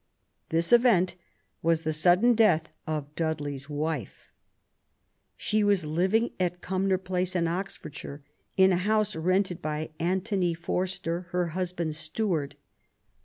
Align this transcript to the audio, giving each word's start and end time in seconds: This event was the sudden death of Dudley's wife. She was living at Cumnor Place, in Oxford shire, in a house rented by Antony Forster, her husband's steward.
This 0.49 0.73
event 0.73 1.13
was 1.61 1.83
the 1.83 1.93
sudden 1.93 2.33
death 2.33 2.69
of 2.87 3.13
Dudley's 3.13 3.69
wife. 3.69 4.31
She 5.37 5.63
was 5.63 5.85
living 5.85 6.31
at 6.39 6.59
Cumnor 6.59 6.97
Place, 6.97 7.35
in 7.35 7.47
Oxford 7.47 7.95
shire, 7.95 8.23
in 8.57 8.71
a 8.73 8.77
house 8.77 9.15
rented 9.15 9.61
by 9.61 9.91
Antony 9.99 10.55
Forster, 10.55 11.27
her 11.29 11.49
husband's 11.49 11.99
steward. 11.99 12.55